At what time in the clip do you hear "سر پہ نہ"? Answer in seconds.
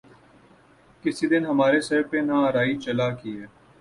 1.87-2.35